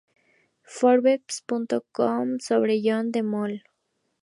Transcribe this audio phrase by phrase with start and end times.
[0.75, 3.61] Forbes.com sobre John de Mol